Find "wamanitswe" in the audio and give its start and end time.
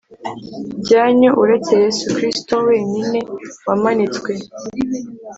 3.67-4.31